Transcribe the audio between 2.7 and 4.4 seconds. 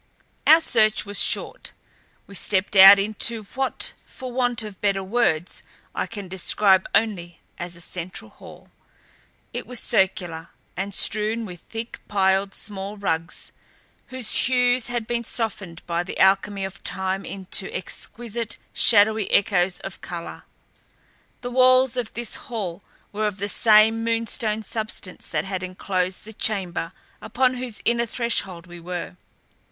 out into what for